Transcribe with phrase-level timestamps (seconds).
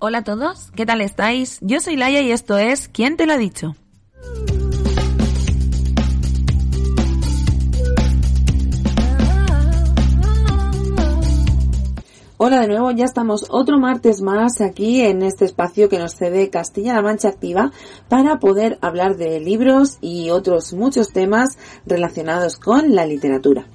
[0.00, 1.58] Hola a todos, ¿qué tal estáis?
[1.60, 3.74] Yo soy Laia y esto es ¿Quién te lo ha dicho?
[12.36, 16.48] Hola de nuevo, ya estamos otro martes más aquí en este espacio que nos cede
[16.48, 17.72] Castilla-La Mancha Activa
[18.08, 23.66] para poder hablar de libros y otros muchos temas relacionados con la literatura.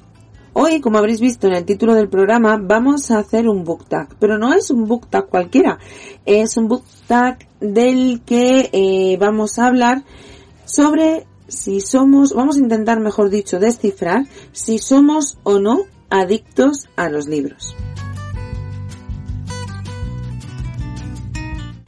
[0.55, 4.16] Hoy, como habréis visto en el título del programa, vamos a hacer un book tag,
[4.20, 5.79] pero no es un book tag cualquiera,
[6.26, 10.03] es un book tag del que eh, vamos a hablar
[10.66, 15.79] sobre si somos, vamos a intentar, mejor dicho, descifrar si somos o no
[16.12, 17.76] adictos a los libros.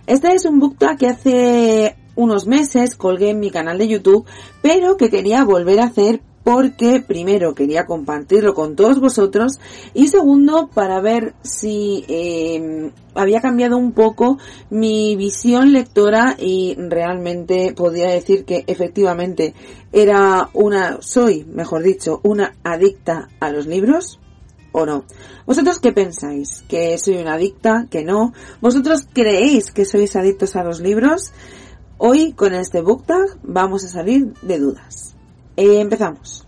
[0.08, 4.26] Este es un book tag que hace unos meses colgué en mi canal de YouTube,
[4.64, 9.60] pero que quería volver a hacer porque primero quería compartirlo con todos vosotros
[9.96, 14.38] y segundo para ver si eh, había cambiado un poco
[14.70, 19.56] mi visión lectora y realmente podría decir que efectivamente
[19.92, 24.20] era una, soy, mejor dicho, una adicta a los libros
[24.72, 25.06] o no.
[25.48, 26.64] ¿Vosotros qué pensáis?
[26.70, 27.88] ¿Que soy una adicta?
[27.90, 28.34] ¿Que no?
[28.62, 31.34] ¿Vosotros creéis que sois adictos a los libros?
[31.98, 35.15] Hoy con este book tag vamos a salir de dudas.
[35.58, 36.46] Eh, empezamos.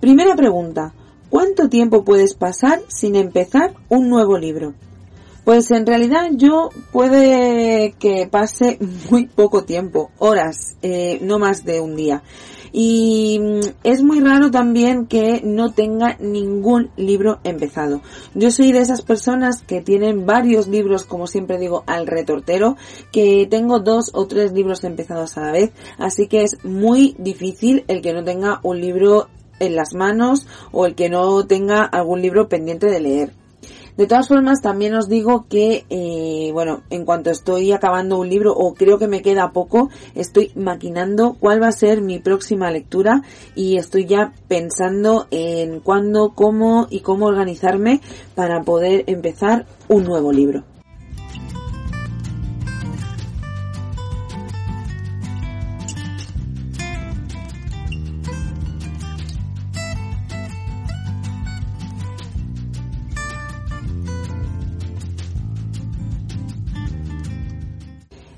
[0.00, 0.92] Primera pregunta.
[1.30, 4.74] ¿Cuánto tiempo puedes pasar sin empezar un nuevo libro?
[5.44, 8.78] Pues en realidad yo puede que pase
[9.10, 12.22] muy poco tiempo, horas, eh, no más de un día.
[12.72, 18.02] Y mm, es muy raro también que no tenga ningún libro empezado.
[18.34, 22.76] Yo soy de esas personas que tienen varios libros, como siempre digo, al retortero,
[23.12, 27.84] que tengo dos o tres libros empezados a la vez, así que es muy difícil
[27.88, 32.22] el que no tenga un libro en las manos o el que no tenga algún
[32.22, 33.45] libro pendiente de leer.
[33.96, 38.52] De todas formas, también os digo que, eh, bueno, en cuanto estoy acabando un libro
[38.52, 43.22] o creo que me queda poco, estoy maquinando cuál va a ser mi próxima lectura
[43.54, 48.02] y estoy ya pensando en cuándo, cómo y cómo organizarme
[48.34, 50.75] para poder empezar un nuevo libro.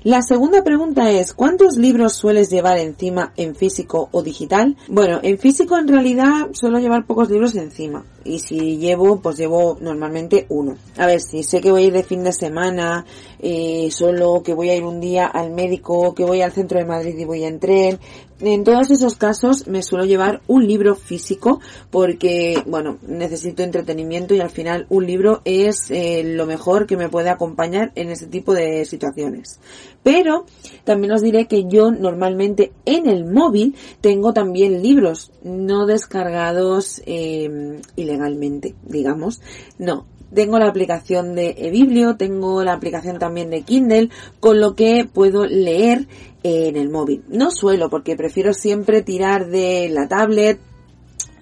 [0.09, 4.75] La segunda pregunta es, ¿cuántos libros sueles llevar encima en físico o digital?
[4.87, 8.03] Bueno, en físico en realidad suelo llevar pocos libros encima.
[8.23, 10.77] Y si llevo, pues llevo normalmente uno.
[10.97, 13.05] A ver, si sé que voy a ir de fin de semana,
[13.39, 16.85] eh, solo que voy a ir un día al médico, que voy al centro de
[16.85, 17.99] Madrid y voy en tren,
[18.41, 21.59] en todos esos casos me suelo llevar un libro físico
[21.89, 27.09] porque, bueno, necesito entretenimiento y al final un libro es eh, lo mejor que me
[27.09, 29.59] puede acompañar en ese tipo de situaciones.
[30.03, 30.45] Pero
[30.85, 37.81] también os diré que yo normalmente en el móvil tengo también libros no descargados eh,
[38.09, 39.41] ilegalmente, digamos.
[39.77, 44.09] No, tengo la aplicación de eBiblio, tengo la aplicación también de Kindle,
[44.39, 46.07] con lo que puedo leer
[46.43, 47.23] en el móvil.
[47.29, 50.59] No suelo porque prefiero siempre tirar de la tablet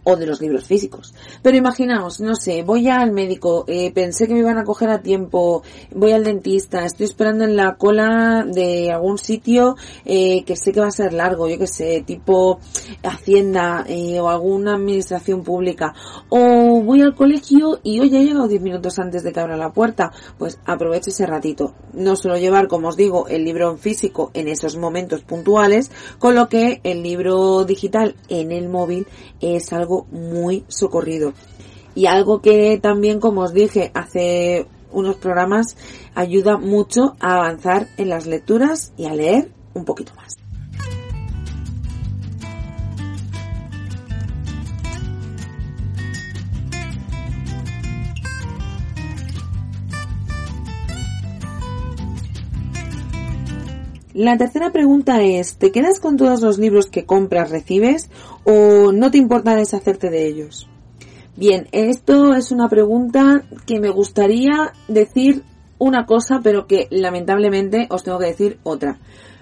[0.10, 1.14] o de los libros físicos.
[1.42, 5.02] Pero imaginaos, no sé, voy al médico, eh, pensé que me iban a coger a
[5.02, 5.64] tiempo,
[5.94, 9.76] voy al dentista, estoy esperando en la cola de algún sitio
[10.06, 12.60] eh, que sé que va a ser largo, yo que sé, tipo
[13.04, 15.94] Hacienda eh, o alguna administración pública.
[16.30, 19.74] O voy al colegio y hoy he llegado 10 minutos antes de que abra la
[19.74, 21.74] puerta, pues aprovecho ese ratito.
[21.92, 26.48] No suelo llevar, como os digo, el libro físico en esos momentos puntuales, con lo
[26.48, 29.06] que el libro digital en el móvil
[29.42, 31.34] es algo muy socorrido.
[31.96, 35.76] Y algo que también, como os dije hace unos programas,
[36.14, 40.38] ayuda mucho a avanzar en las lecturas y a leer un poquito más.
[54.18, 58.10] La tercera pregunta es, ¿te quedas con todos los libros que compras, recibes
[58.50, 60.70] o no te importa deshacerte de ellos?
[61.36, 65.44] Bien, esto es una pregunta que me gustaría decir
[65.78, 69.00] una cosa, pero que lamentablemente os tengo que decir otra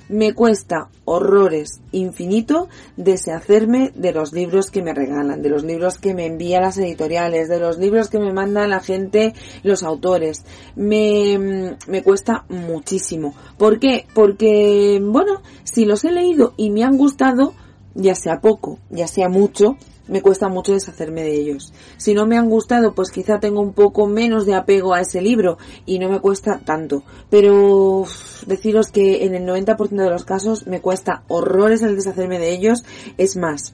[0.10, 6.14] me cuesta horrores infinito deshacerme de los libros que me regalan, de los libros que
[6.14, 10.44] me envían las editoriales, de los libros que me mandan la gente, los autores.
[10.76, 13.34] Me, me cuesta muchísimo.
[13.58, 14.06] ¿Por qué?
[14.14, 17.54] Porque, bueno, si los he leído y me han gustado,
[17.96, 19.78] ya sea poco, ya sea mucho,
[20.08, 21.74] me cuesta mucho deshacerme de ellos.
[21.98, 25.22] Si no me han gustado, pues quizá tengo un poco menos de apego a ese
[25.22, 27.04] libro y no me cuesta tanto.
[27.30, 28.06] Pero
[28.46, 32.84] deciros que en el 90% de los casos me cuesta horrores el deshacerme de ellos.
[33.18, 33.74] Es más,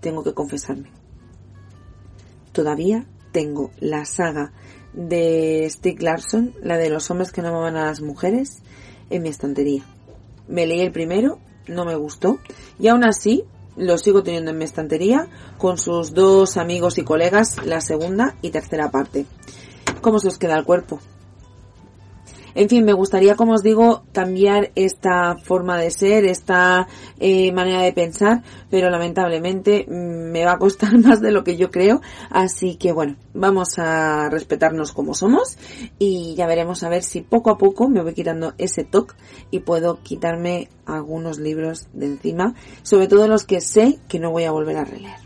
[0.00, 0.90] tengo que confesarme.
[2.52, 4.52] Todavía tengo la saga
[4.94, 8.62] de Stieg Larsson, la de los hombres que no amaban a las mujeres,
[9.10, 9.84] en mi estantería.
[10.48, 11.38] Me leí el primero,
[11.68, 12.38] no me gustó,
[12.78, 13.44] y aún así
[13.76, 15.28] lo sigo teniendo en mi estantería
[15.58, 19.26] con sus dos amigos y colegas, la segunda y tercera parte.
[20.00, 21.00] ¿Cómo se os queda el cuerpo?
[22.56, 26.88] En fin, me gustaría, como os digo, cambiar esta forma de ser, esta
[27.20, 31.58] eh, manera de pensar, pero lamentablemente mm, me va a costar más de lo que
[31.58, 32.00] yo creo.
[32.30, 35.58] Así que bueno, vamos a respetarnos como somos
[35.98, 39.16] y ya veremos a ver si poco a poco me voy quitando ese toque
[39.50, 44.44] y puedo quitarme algunos libros de encima, sobre todo los que sé que no voy
[44.44, 45.25] a volver a releer.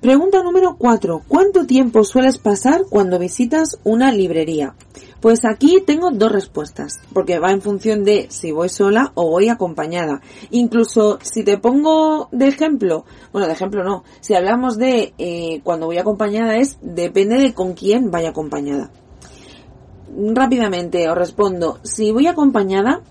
[0.00, 1.24] Pregunta número 4.
[1.28, 4.74] ¿Cuánto tiempo sueles pasar cuando visitas una librería?
[5.20, 9.50] Pues aquí tengo dos respuestas, porque va en función de si voy sola o voy
[9.50, 10.22] acompañada.
[10.50, 15.84] Incluso si te pongo de ejemplo, bueno, de ejemplo no, si hablamos de eh, cuando
[15.84, 18.90] voy acompañada es depende de con quién vaya acompañada.
[20.16, 23.02] Rápidamente os respondo, si voy acompañada,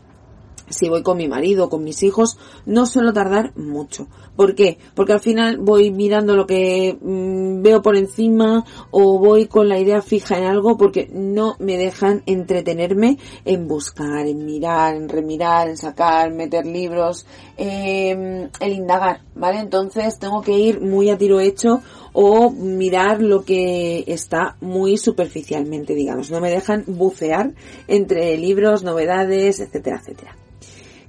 [0.70, 4.08] si voy con mi marido o con mis hijos, no suelo tardar mucho.
[4.36, 4.78] ¿Por qué?
[4.96, 9.80] Porque al final voy mirando lo que mm, veo por encima o voy con la
[9.80, 15.70] idea fija en algo porque no me dejan entretenerme en buscar, en mirar, en remirar,
[15.70, 17.26] en sacar, meter libros,
[17.58, 19.60] eh, el indagar, ¿vale?
[19.60, 21.82] Entonces tengo que ir muy a tiro hecho
[22.14, 26.32] o mirar lo que está muy superficialmente, digamos.
[26.32, 27.54] No me dejan bucear
[27.88, 30.36] entre libros, novedades, etcétera, etcétera.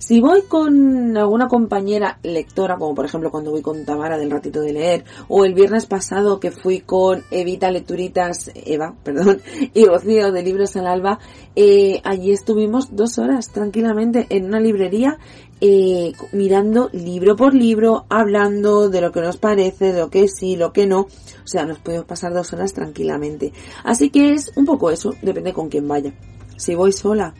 [0.00, 4.62] Si voy con alguna compañera lectora, como por ejemplo cuando voy con Tamara del ratito
[4.62, 9.42] de leer, o el viernes pasado que fui con Evita Lecturitas, Eva, perdón,
[9.74, 11.18] y Rocío de Libros al Alba,
[11.54, 15.18] eh, allí estuvimos dos horas tranquilamente en una librería
[15.60, 20.56] eh, mirando libro por libro, hablando de lo que nos parece, de lo que sí,
[20.56, 21.00] lo que no.
[21.00, 21.08] O
[21.46, 23.52] sea, nos podemos pasar dos horas tranquilamente.
[23.84, 26.14] Así que es un poco eso, depende con quién vaya.
[26.56, 27.34] Si voy sola,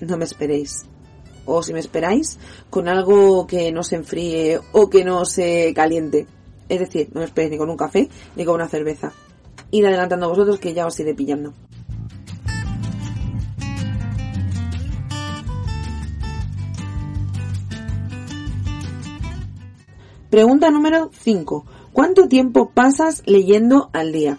[0.00, 0.86] no me esperéis
[1.48, 2.38] o si me esperáis,
[2.70, 6.26] con algo que no se enfríe o que no se caliente.
[6.68, 9.12] Es decir, no me esperéis ni con un café ni con una cerveza.
[9.70, 11.54] Ir adelantando vosotros que ya os iré pillando.
[20.30, 21.64] Pregunta número 5.
[21.92, 24.38] ¿Cuánto tiempo pasas leyendo al día?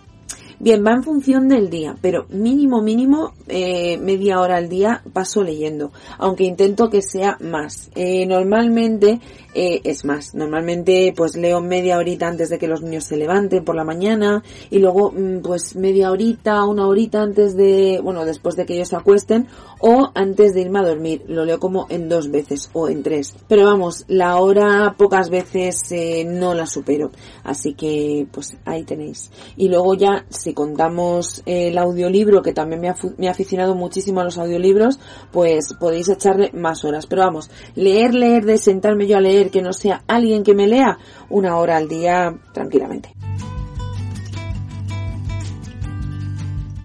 [0.61, 5.41] Bien, va en función del día, pero mínimo, mínimo, eh, media hora al día paso
[5.41, 7.89] leyendo, aunque intento que sea más.
[7.95, 9.21] Eh, normalmente
[9.53, 13.63] eh, es más, normalmente pues leo media horita antes de que los niños se levanten
[13.63, 18.55] por la mañana y luego mm, pues media horita, una horita antes de, bueno, después
[18.55, 19.47] de que ellos se acuesten
[19.79, 21.23] o antes de irme a dormir.
[21.27, 23.35] Lo leo como en dos veces o en tres.
[23.47, 25.93] Pero vamos, la hora pocas veces
[26.27, 27.11] no la supero.
[27.43, 29.31] Así que pues ahí tenéis.
[29.57, 34.21] Y luego ya si contamos el audiolibro, que también me ha, me ha aficionado muchísimo
[34.21, 34.99] a los audiolibros,
[35.31, 37.07] pues podéis echarle más horas.
[37.07, 40.67] Pero vamos, leer, leer, de sentarme yo a leer, que no sea alguien que me
[40.67, 40.97] lea,
[41.29, 43.15] una hora al día tranquilamente.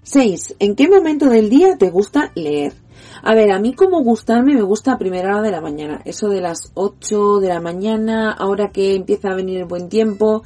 [0.05, 0.57] 6.
[0.61, 2.73] ¿En qué momento del día te gusta leer?
[3.25, 6.29] A ver, a mí como gustarme me gusta a primera hora de la mañana, eso
[6.29, 10.45] de las 8 de la mañana, ahora que empieza a venir el buen tiempo,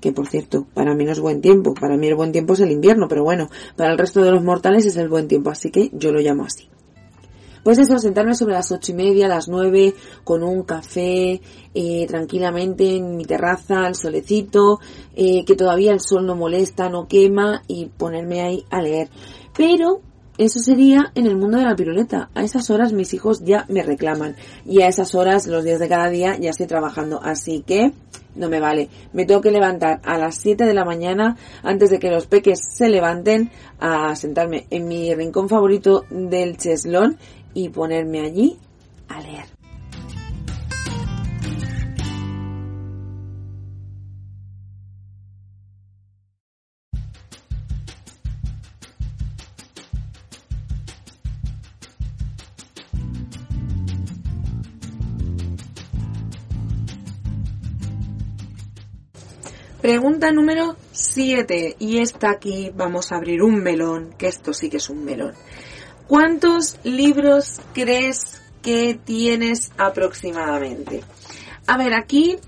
[0.00, 2.60] que por cierto, para mí no es buen tiempo, para mí el buen tiempo es
[2.60, 5.70] el invierno, pero bueno, para el resto de los mortales es el buen tiempo, así
[5.70, 6.68] que yo lo llamo así.
[7.66, 9.92] Pues eso, sentarme sobre las ocho y media, las nueve,
[10.22, 11.40] con un café,
[11.74, 14.78] eh, tranquilamente en mi terraza, al solecito,
[15.16, 19.08] eh, que todavía el sol no molesta, no quema, y ponerme ahí a leer.
[19.56, 20.00] Pero
[20.38, 22.30] eso sería en el mundo de la piruleta.
[22.36, 24.36] A esas horas mis hijos ya me reclaman.
[24.64, 27.18] Y a esas horas, los días de cada día, ya estoy trabajando.
[27.20, 27.92] Así que
[28.36, 28.90] no me vale.
[29.12, 32.60] Me tengo que levantar a las 7 de la mañana antes de que los peques
[32.76, 37.18] se levanten a sentarme en mi rincón favorito del cheslón
[37.56, 38.58] y ponerme allí
[39.08, 39.46] a leer.
[59.80, 64.76] Pregunta número 7 y esta aquí vamos a abrir un melón, que esto sí que
[64.76, 65.32] es un melón.
[66.06, 71.02] ¿Cuántos libros crees que tienes aproximadamente?
[71.66, 72.38] A ver, aquí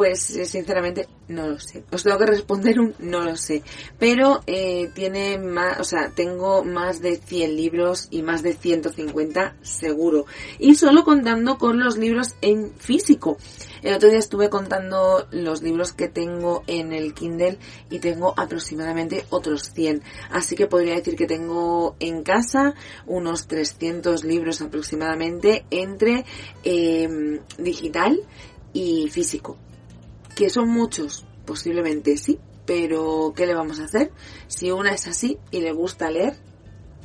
[0.00, 1.84] pues eh, sinceramente no lo sé.
[1.92, 3.62] Os tengo que responder un no lo sé.
[3.98, 9.56] Pero eh, tiene más, o sea, tengo más de 100 libros y más de 150
[9.60, 10.24] seguro.
[10.58, 13.36] Y solo contando con los libros en físico.
[13.82, 17.58] El otro día estuve contando los libros que tengo en el Kindle
[17.90, 20.02] y tengo aproximadamente otros 100.
[20.30, 22.72] Así que podría decir que tengo en casa
[23.04, 26.24] unos 300 libros aproximadamente entre
[26.64, 28.18] eh, digital
[28.72, 29.58] y físico.
[30.40, 31.26] ¿Que son muchos?
[31.44, 34.10] Posiblemente sí, pero ¿qué le vamos a hacer?
[34.46, 36.38] Si una es así y le gusta leer,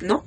[0.00, 0.24] no.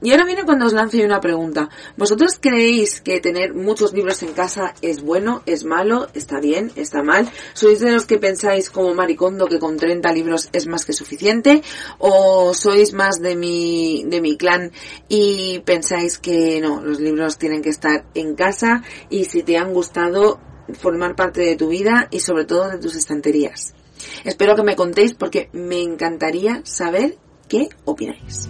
[0.00, 1.68] Y ahora viene cuando os lance una pregunta.
[1.96, 7.02] ¿Vosotros creéis que tener muchos libros en casa es bueno, es malo, está bien, está
[7.02, 7.28] mal?
[7.54, 11.64] ¿Sois de los que pensáis como Maricondo que con 30 libros es más que suficiente?
[11.98, 14.70] ¿O sois más de mi, de mi clan
[15.08, 19.72] y pensáis que no, los libros tienen que estar en casa y si te han
[19.72, 20.38] gustado
[20.74, 23.74] formar parte de tu vida y sobre todo de tus estanterías.
[24.24, 27.16] Espero que me contéis porque me encantaría saber
[27.48, 28.48] qué opináis.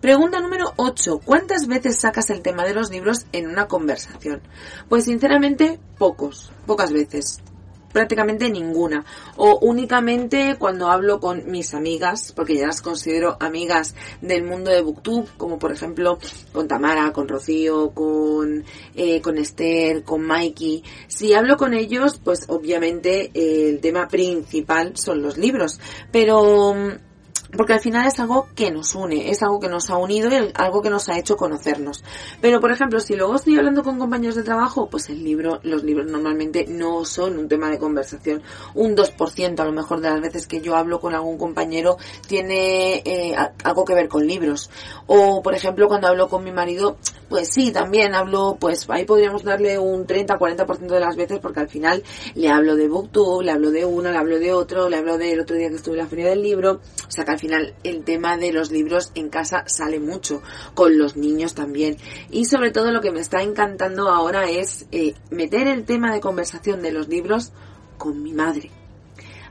[0.00, 1.20] Pregunta número 8.
[1.24, 4.42] ¿Cuántas veces sacas el tema de los libros en una conversación?
[4.88, 7.42] Pues sinceramente, pocos, pocas veces
[7.98, 9.04] prácticamente ninguna.
[9.34, 14.82] O únicamente cuando hablo con mis amigas, porque ya las considero amigas del mundo de
[14.82, 16.20] Booktube, como por ejemplo
[16.52, 18.64] con Tamara, con Rocío, con,
[18.94, 20.84] eh, con Esther, con Mikey.
[21.08, 25.80] Si hablo con ellos, pues obviamente eh, el tema principal son los libros.
[26.12, 26.76] Pero
[27.56, 30.52] porque al final es algo que nos une, es algo que nos ha unido y
[30.54, 32.04] algo que nos ha hecho conocernos.
[32.40, 35.82] Pero, por ejemplo, si luego estoy hablando con compañeros de trabajo, pues el libro, los
[35.82, 38.42] libros normalmente no son un tema de conversación.
[38.74, 43.02] Un 2% a lo mejor de las veces que yo hablo con algún compañero tiene
[43.04, 44.70] eh, algo que ver con libros.
[45.06, 49.42] O, por ejemplo, cuando hablo con mi marido, pues sí, también hablo, pues ahí podríamos
[49.42, 52.02] darle un 30-40% de las veces porque al final
[52.34, 55.40] le hablo de Booktube, le hablo de uno, le hablo de otro, le hablo del
[55.40, 56.80] otro día que estuve en la feria del libro.
[57.06, 60.42] O sea que al final el tema de los libros en casa sale mucho,
[60.74, 61.96] con los niños también.
[62.32, 66.20] Y sobre todo lo que me está encantando ahora es eh, meter el tema de
[66.20, 67.52] conversación de los libros
[67.96, 68.72] con mi madre.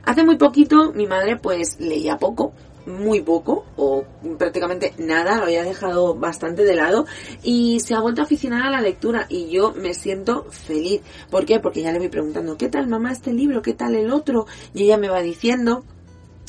[0.04, 2.52] Hace muy poquito mi madre pues leía poco,
[2.84, 4.04] muy poco o
[4.38, 7.06] prácticamente nada, lo había dejado bastante de lado
[7.42, 11.00] y se ha vuelto a aficionar a la lectura y yo me siento feliz.
[11.30, 11.58] ¿Por qué?
[11.58, 13.62] Porque ya le voy preguntando, ¿qué tal mamá este libro?
[13.62, 14.46] ¿Qué tal el otro?
[14.74, 15.84] Y ella me va diciendo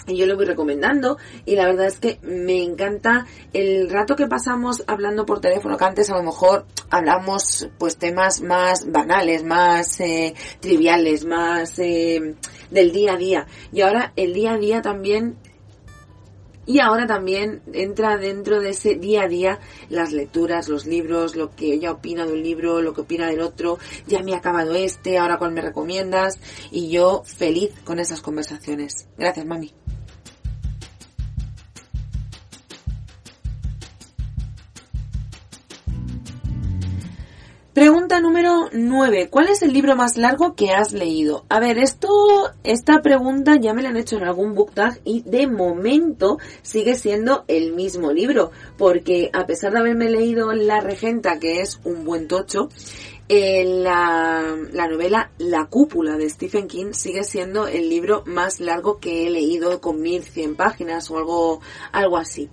[0.09, 4.27] y yo le voy recomendando y la verdad es que me encanta el rato que
[4.27, 9.99] pasamos hablando por teléfono que antes a lo mejor hablamos pues temas más banales más
[9.99, 12.35] eh, triviales más eh,
[12.71, 15.37] del día a día y ahora el día a día también
[16.69, 21.55] y ahora también entra dentro de ese día a día las lecturas, los libros, lo
[21.55, 24.75] que ella opina de un libro, lo que opina del otro, ya me ha acabado
[24.75, 26.39] este, ahora cuál me recomiendas
[26.69, 29.07] y yo feliz con esas conversaciones.
[29.17, 29.73] Gracias, mami.
[37.89, 39.29] Pregunta número 9.
[39.31, 41.45] ¿Cuál es el libro más largo que has leído?
[41.49, 42.07] A ver, esto,
[42.63, 46.93] esta pregunta ya me la han hecho en algún book tag y de momento sigue
[46.93, 52.05] siendo el mismo libro, porque a pesar de haberme leído La Regenta, que es un
[52.05, 52.69] buen tocho,
[53.27, 58.99] eh, la, la, novela La Cúpula de Stephen King sigue siendo el libro más largo
[58.99, 62.49] que he leído con 1100 páginas o algo, algo así.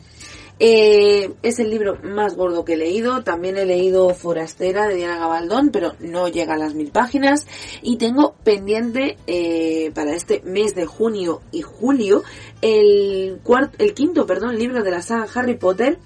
[0.58, 3.22] Eh, es el libro más gordo que he leído.
[3.22, 7.46] También he leído Forastera de Diana Gabaldón, pero no llega a las mil páginas.
[7.82, 12.22] Y tengo pendiente eh, para este mes de junio y julio
[12.62, 15.98] el, cuarto, el quinto perdón, libro de la saga Harry Potter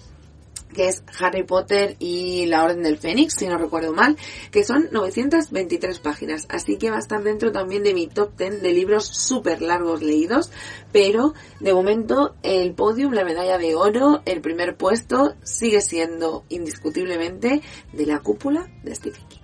[0.74, 4.16] que es Harry Potter y la Orden del Fénix, si no recuerdo mal,
[4.50, 6.46] que son 923 páginas.
[6.48, 10.02] Así que va a estar dentro también de mi top 10 de libros súper largos
[10.02, 10.50] leídos,
[10.92, 17.62] pero de momento el podium, la medalla de oro, el primer puesto sigue siendo indiscutiblemente
[17.92, 19.39] de la cúpula de Stephen King.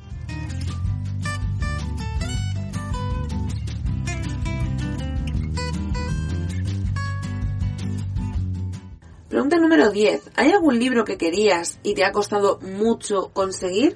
[9.37, 10.31] Pregunta número 10.
[10.37, 13.95] ¿Hay algún libro que querías y te ha costado mucho conseguir?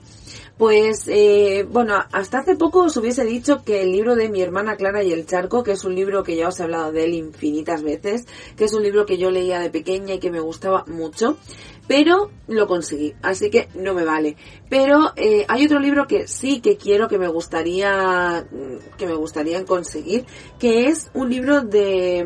[0.58, 4.76] Pues, eh, bueno, hasta hace poco os hubiese dicho que el libro de mi hermana
[4.76, 7.14] Clara y el Charco, que es un libro que ya os he hablado de él
[7.14, 10.84] infinitas veces, que es un libro que yo leía de pequeña y que me gustaba
[10.86, 11.38] mucho,
[11.88, 14.36] pero lo conseguí, así que no me vale.
[14.70, 18.46] Pero eh, hay otro libro que sí que quiero que me gustaría
[18.96, 20.24] que me gustaría conseguir,
[20.58, 22.24] que es un libro de,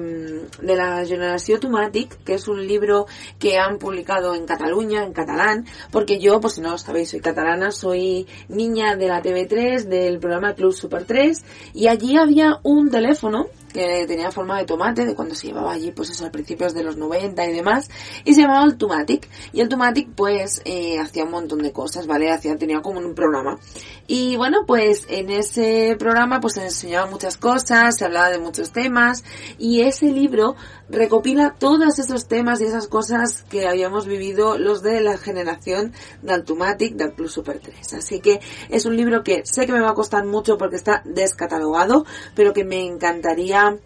[0.61, 3.07] mm, de la Generación Automatic, que es un libro
[3.39, 7.21] que han publicado en Cataluña, en catalán, porque yo, pues si no lo sabéis, soy
[7.21, 12.91] catalana, soy niña de la TV3, del programa Club Super 3, y allí había un
[12.91, 16.75] teléfono que tenía forma de tomate, de cuando se llevaba allí, pues eso, a principios
[16.75, 17.91] de los 90 y demás,
[18.25, 19.29] y se llamaba el Tumatic.
[19.53, 22.31] Y el Tumatic, pues, eh, hacía un montón de cosas, ¿vale?
[22.35, 23.59] Hacía, tenía como un programa.
[24.07, 28.71] Y bueno, pues, en ese programa, pues, se enseñaba muchas cosas, se hablaba de muchos
[28.71, 29.25] temas,
[29.59, 30.57] y ese libro
[30.89, 36.35] recopila todos esos temas y esas cosas que habíamos vivido los de la generación de
[36.35, 37.95] Altumatic, del Plus Super 3.
[37.95, 41.03] Así que es un libro que sé que me va a costar mucho porque está
[41.05, 43.79] descatalogado, pero que me encantaría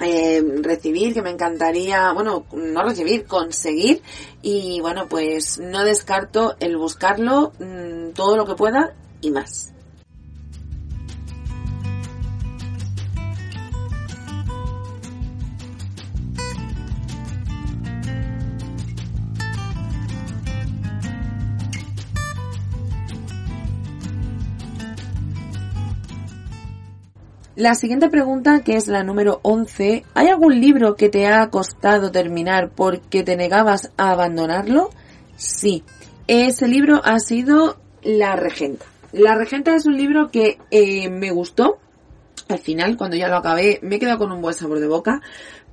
[0.00, 4.02] eh, recibir, que me encantaría, bueno, no recibir, conseguir
[4.42, 9.75] y bueno, pues no descarto el buscarlo mm, todo lo que pueda y más.
[27.56, 32.10] La siguiente pregunta, que es la número 11, ¿hay algún libro que te ha costado
[32.10, 34.90] terminar porque te negabas a abandonarlo?
[35.38, 35.82] Sí.
[36.26, 38.84] Ese libro ha sido La Regenta.
[39.12, 41.78] La Regenta es un libro que eh, me gustó.
[42.50, 45.22] Al final, cuando ya lo acabé, me he quedado con un buen sabor de boca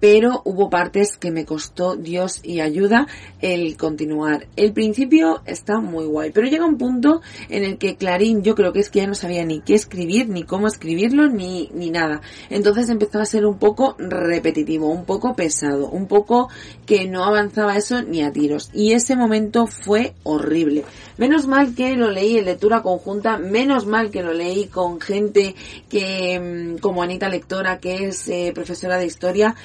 [0.04, 3.08] pero hubo partes que me costó Dios y ayuda
[3.40, 4.48] el continuar.
[4.58, 8.74] El principio está muy guay, pero llega un punto en el que Clarín yo creo
[8.74, 12.20] que es que ya no sabía ni qué escribir, ni cómo escribirlo, ni, ni nada.
[12.50, 16.50] Entonces empezó a ser un poco repetitivo, un poco pesado, un poco
[16.86, 18.72] que no avanzaba eso ni a tiros.
[18.74, 20.84] Y ese momento fue horrible.
[21.18, 25.56] Menos mal que lo leí en lectura conjunta, menos mal que lo leí con gente
[25.88, 29.56] que, mm, como Anita Lectora, que es eh, profesora de historia,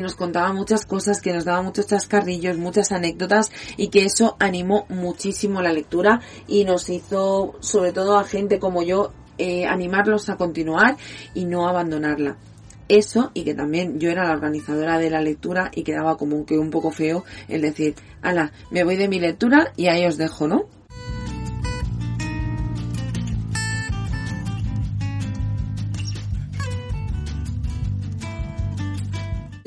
[0.00, 4.86] nos contaba muchas cosas, que nos daba muchos chascarrillos, muchas anécdotas y que eso animó
[4.88, 10.36] muchísimo la lectura y nos hizo, sobre todo a gente como yo, eh, animarlos a
[10.36, 10.96] continuar
[11.34, 12.36] y no abandonarla
[12.88, 16.58] eso y que también yo era la organizadora de la lectura y quedaba como que
[16.58, 20.48] un poco feo el decir, ala, me voy de mi lectura y ahí os dejo,
[20.48, 20.77] ¿no?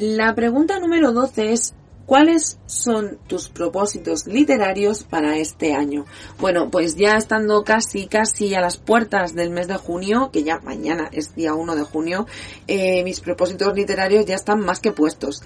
[0.02, 1.76] La pregunta número 12 es
[2.08, 6.06] ¿Cuáles son tus propósitos literarios para este año?
[6.40, 10.60] Bueno, pues ya estando casi, casi a las puertas del mes de junio, que ya
[10.60, 12.28] mañana es día 1 de junio,
[12.68, 15.44] eh, mis propósitos literarios ya están más que puestos.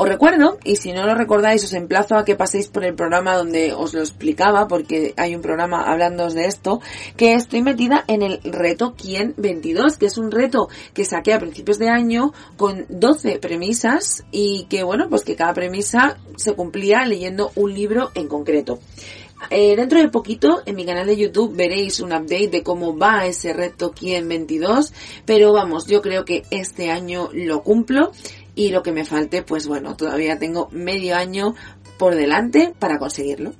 [0.00, 3.36] Os recuerdo, y si no lo recordáis, os emplazo a que paséis por el programa
[3.36, 6.80] donde os lo explicaba, porque hay un programa hablando de esto,
[7.16, 11.40] que estoy metida en el reto Quién 22, que es un reto que saqué a
[11.40, 17.04] principios de año con 12 premisas y que bueno, pues que cada premisa se cumplía
[17.04, 18.78] leyendo un libro en concreto.
[19.50, 23.26] Eh, dentro de poquito en mi canal de YouTube veréis un update de cómo va
[23.26, 24.92] ese reto Quién 22,
[25.24, 28.12] pero vamos, yo creo que este año lo cumplo
[28.58, 31.54] y lo que me falte, pues bueno, todavía tengo medio año
[31.96, 33.52] por delante para conseguirlo.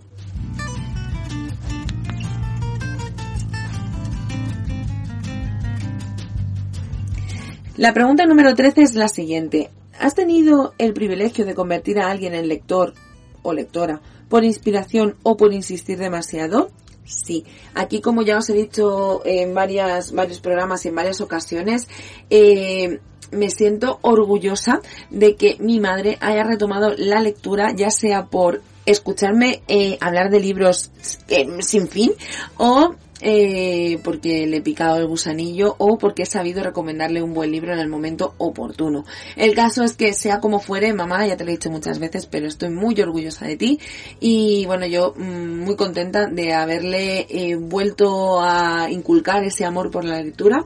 [7.77, 9.71] La pregunta número 13 es la siguiente.
[10.01, 12.95] ¿Has tenido el privilegio de convertir a alguien en lector
[13.43, 16.73] o lectora por inspiración o por insistir demasiado?
[17.05, 21.87] Sí, aquí como ya os he dicho en varias, varios programas y en varias ocasiones,
[22.31, 22.99] eh,
[23.31, 29.63] me siento orgullosa de que mi madre haya retomado la lectura, ya sea por escucharme
[29.69, 30.91] eh, hablar de libros
[31.29, 32.13] eh, sin fin
[32.57, 37.51] o eh, porque le he picado el gusanillo o porque he sabido recomendarle un buen
[37.51, 39.05] libro en el momento oportuno.
[39.37, 42.27] El caso es que sea como fuere, mamá, ya te lo he dicho muchas veces,
[42.27, 43.81] pero estoy muy orgullosa de ti
[44.21, 47.27] y bueno, yo mm, muy contenta de haberle
[47.61, 50.65] vuelto a inculcar ese amor por la lectura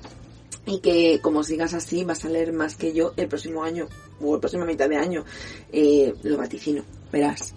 [0.66, 3.88] y que como sigas así vas a leer más que yo el próximo año
[4.20, 5.25] o el próximo mitad de año
[5.72, 7.55] eh, lo vaticino verás.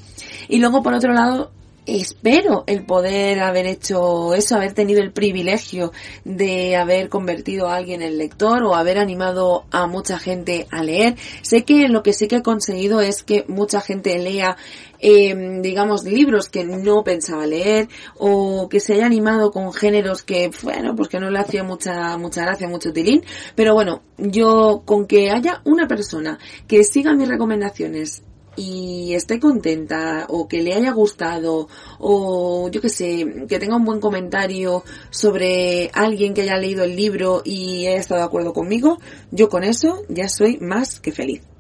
[0.48, 1.52] Y luego por otro lado
[1.86, 5.92] espero el poder haber hecho eso, haber tenido el privilegio
[6.24, 11.16] de haber convertido a alguien en lector o haber animado a mucha gente a leer.
[11.42, 14.58] Sé que lo que sí que he conseguido es que mucha gente lea
[15.00, 20.50] eh, digamos, libros que no pensaba leer o que se haya animado con géneros que,
[20.64, 23.24] bueno, pues que no le hacía mucha, mucha gracia, mucho tilín.
[23.56, 28.24] Pero bueno, yo con que haya una persona que siga mis recomendaciones
[28.56, 31.68] y esté contenta o que le haya gustado
[32.00, 36.96] o yo que sé, que tenga un buen comentario sobre alguien que haya leído el
[36.96, 39.00] libro y haya estado de acuerdo conmigo,
[39.32, 41.55] yo con eso ya soy más que feliz.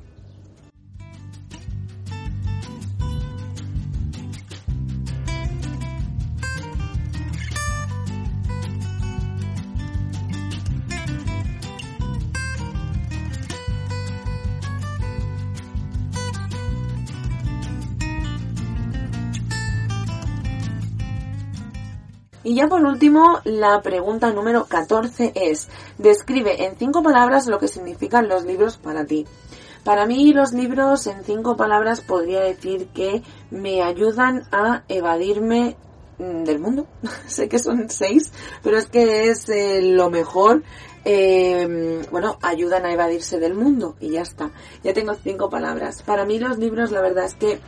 [22.45, 27.67] Y ya por último, la pregunta número 14 es, describe en cinco palabras lo que
[27.67, 29.25] significan los libros para ti.
[29.83, 35.75] Para mí los libros en cinco palabras podría decir que me ayudan a evadirme
[36.19, 36.85] mm, del mundo.
[37.25, 38.31] sé que son seis,
[38.61, 40.61] pero es que es eh, lo mejor.
[41.03, 44.51] Eh, bueno, ayudan a evadirse del mundo y ya está.
[44.83, 46.03] Ya tengo cinco palabras.
[46.03, 47.59] Para mí los libros la verdad es que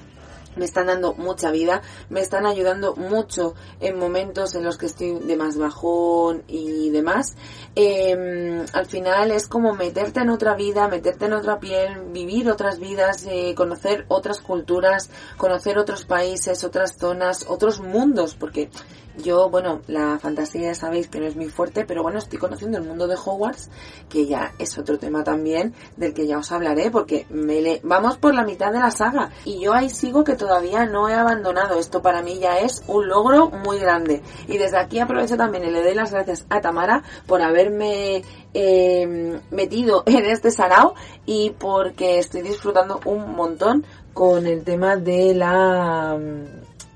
[0.57, 5.19] me están dando mucha vida, me están ayudando mucho en momentos en los que estoy
[5.19, 7.35] de más bajón y demás.
[7.75, 12.79] Em, al final es como meterte en otra vida, meterte en otra piel, vivir otras
[12.79, 18.69] vidas, eh, conocer otras culturas, conocer otros países, otras zonas, otros mundos, porque
[19.17, 22.77] yo, bueno, la fantasía ya sabéis que no es muy fuerte, pero bueno, estoy conociendo
[22.77, 23.69] el mundo de Hogwarts,
[24.09, 27.81] que ya es otro tema también del que ya os hablaré, porque me le...
[27.83, 31.13] vamos por la mitad de la saga y yo ahí sigo que todavía no he
[31.13, 31.79] abandonado.
[31.79, 34.21] Esto para mí ya es un logro muy grande.
[34.47, 39.39] Y desde aquí aprovecho también y le doy las gracias a Tamara por haberme eh,
[39.51, 46.17] metido en este sarao y porque estoy disfrutando un montón con el tema de la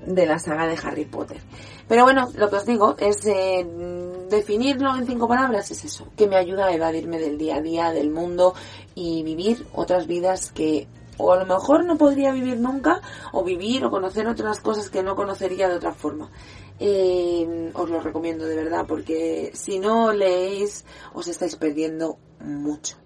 [0.06, 1.38] de la saga de Harry Potter.
[1.88, 3.66] Pero bueno, lo que os digo es eh,
[4.30, 7.92] definirlo en cinco palabras, es eso, que me ayuda a evadirme del día a día,
[7.92, 8.54] del mundo
[8.94, 10.88] y vivir otras vidas que
[11.18, 13.00] o a lo mejor no podría vivir nunca,
[13.32, 16.30] o vivir o conocer otras cosas que no conocería de otra forma.
[16.80, 22.96] Eh, os lo recomiendo de verdad, porque si no leéis, os estáis perdiendo mucho.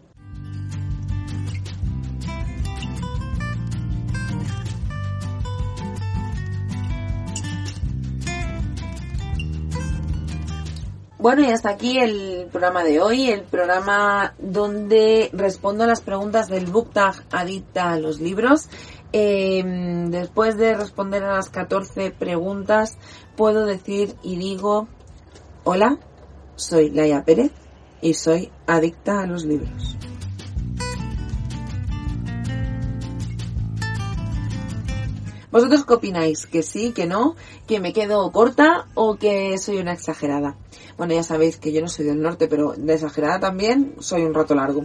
[11.26, 16.46] Bueno, y hasta aquí el programa de hoy, el programa donde respondo a las preguntas
[16.46, 18.68] del book tag adicta a los libros.
[19.10, 22.96] Em, después de responder a las 14 preguntas,
[23.36, 24.86] puedo decir y digo,
[25.64, 25.98] hola,
[26.54, 27.50] soy Laia Pérez
[28.00, 29.96] y soy adicta a los libros.
[35.56, 36.44] ¿Vosotros qué opináis?
[36.44, 37.34] ¿Que sí, que no?
[37.66, 40.54] ¿Que me quedo corta o que soy una exagerada?
[40.98, 44.34] Bueno, ya sabéis que yo no soy del norte, pero de exagerada también soy un
[44.34, 44.84] rato largo.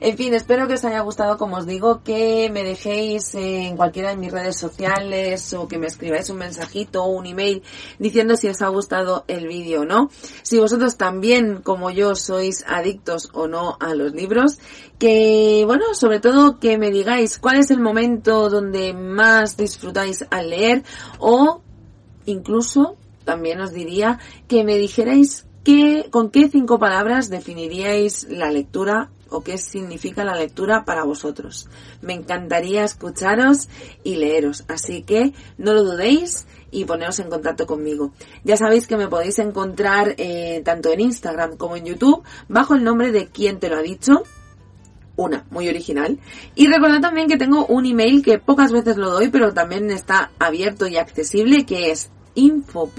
[0.00, 4.10] En fin, espero que os haya gustado, como os digo, que me dejéis en cualquiera
[4.10, 7.62] de mis redes sociales o que me escribáis un mensajito o un email
[7.98, 10.10] diciendo si os ha gustado el vídeo o no.
[10.42, 14.58] Si vosotros también, como yo, sois adictos o no a los libros.
[14.98, 20.50] Que, bueno, sobre todo que me digáis cuál es el momento donde más disfrutáis al
[20.50, 20.82] leer
[21.18, 21.62] o
[22.26, 29.10] incluso también os diría que me dijerais qué, con qué cinco palabras definiríais la lectura
[29.30, 31.68] o qué significa la lectura para vosotros.
[32.02, 33.68] Me encantaría escucharos
[34.02, 38.12] y leeros, así que no lo dudéis y poneros en contacto conmigo.
[38.42, 42.84] Ya sabéis que me podéis encontrar eh, tanto en Instagram como en YouTube bajo el
[42.84, 44.24] nombre de quien te lo ha dicho.
[45.16, 46.18] Una, muy original.
[46.56, 50.32] Y recordad también que tengo un email que pocas veces lo doy, pero también está
[50.40, 52.90] abierto y accesible, que es info.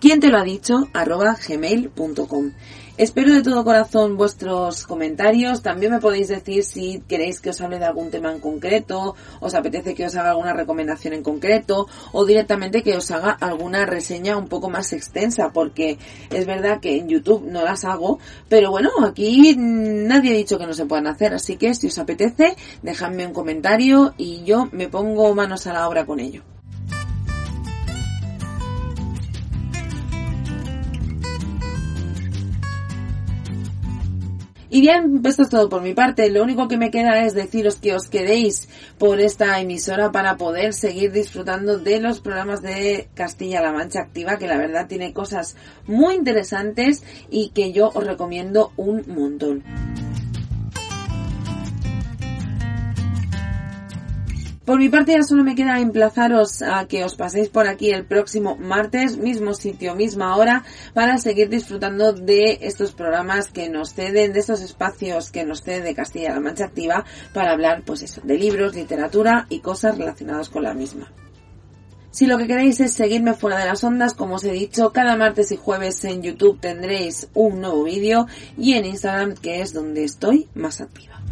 [0.00, 0.88] ¿Quién te lo ha dicho?
[0.94, 2.52] arroba gmail.com.
[2.98, 5.62] Espero de todo corazón vuestros comentarios.
[5.62, 9.54] También me podéis decir si queréis que os hable de algún tema en concreto, os
[9.54, 14.36] apetece que os haga alguna recomendación en concreto o directamente que os haga alguna reseña
[14.36, 15.96] un poco más extensa porque
[16.30, 20.66] es verdad que en YouTube no las hago, pero bueno, aquí nadie ha dicho que
[20.66, 24.88] no se puedan hacer, así que si os apetece, dejadme un comentario y yo me
[24.88, 26.42] pongo manos a la obra con ello.
[34.70, 36.30] Y bien, esto es todo por mi parte.
[36.30, 40.74] Lo único que me queda es deciros que os quedéis por esta emisora para poder
[40.74, 46.16] seguir disfrutando de los programas de Castilla-La Mancha Activa, que la verdad tiene cosas muy
[46.16, 49.64] interesantes y que yo os recomiendo un montón.
[54.68, 58.04] Por mi parte ya solo me queda emplazaros a que os paséis por aquí el
[58.04, 64.34] próximo martes, mismo sitio, misma hora, para seguir disfrutando de estos programas que nos ceden,
[64.34, 68.74] de estos espacios que nos cede Castilla-La Mancha Activa para hablar, pues eso, de libros,
[68.74, 71.10] literatura y cosas relacionadas con la misma.
[72.10, 75.16] Si lo que queréis es seguirme fuera de las ondas, como os he dicho, cada
[75.16, 78.26] martes y jueves en YouTube tendréis un nuevo vídeo
[78.58, 81.22] y en Instagram, que es donde estoy más activa.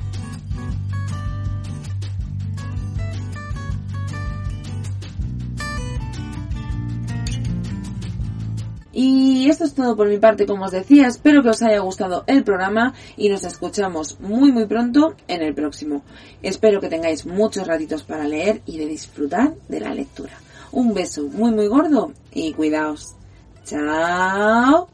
[8.98, 11.06] Y esto es todo por mi parte, como os decía.
[11.06, 15.54] Espero que os haya gustado el programa y nos escuchamos muy muy pronto en el
[15.54, 16.02] próximo.
[16.42, 20.32] Espero que tengáis muchos ratitos para leer y de disfrutar de la lectura.
[20.72, 23.14] Un beso muy muy gordo y cuidaos.
[23.66, 24.88] Chao.